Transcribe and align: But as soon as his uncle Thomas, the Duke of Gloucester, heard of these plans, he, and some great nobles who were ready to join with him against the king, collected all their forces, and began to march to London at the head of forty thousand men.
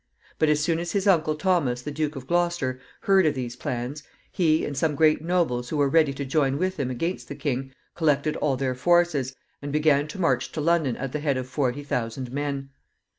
But 0.39 0.49
as 0.49 0.59
soon 0.59 0.79
as 0.79 0.93
his 0.93 1.05
uncle 1.05 1.35
Thomas, 1.35 1.83
the 1.83 1.91
Duke 1.91 2.15
of 2.15 2.25
Gloucester, 2.25 2.79
heard 3.01 3.27
of 3.27 3.35
these 3.35 3.55
plans, 3.55 4.01
he, 4.31 4.65
and 4.65 4.75
some 4.75 4.95
great 4.95 5.21
nobles 5.21 5.69
who 5.69 5.77
were 5.77 5.89
ready 5.89 6.11
to 6.11 6.25
join 6.25 6.57
with 6.57 6.77
him 6.79 6.89
against 6.89 7.27
the 7.27 7.35
king, 7.35 7.71
collected 7.93 8.35
all 8.37 8.57
their 8.57 8.73
forces, 8.73 9.35
and 9.61 9.71
began 9.71 10.07
to 10.07 10.19
march 10.19 10.51
to 10.53 10.59
London 10.59 10.95
at 10.97 11.11
the 11.11 11.19
head 11.19 11.37
of 11.37 11.47
forty 11.47 11.83
thousand 11.83 12.31
men. 12.31 12.71